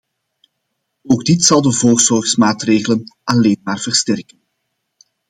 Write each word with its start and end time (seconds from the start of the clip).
Ook 1.03 1.23
dit 1.25 1.43
zal 1.43 1.61
de 1.61 1.73
voorzorgsmaatregelen 1.73 3.13
alleen 3.23 3.61
maar 3.63 3.79
versterken. 3.79 4.41